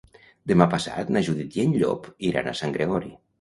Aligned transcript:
Demà 0.51 0.65
passat 0.71 1.11
na 1.17 1.23
Judit 1.27 1.59
i 1.59 1.61
en 1.65 1.77
Llop 1.83 2.09
iran 2.31 2.51
a 2.51 2.55
Sant 2.63 2.75
Gregori. 2.79 3.15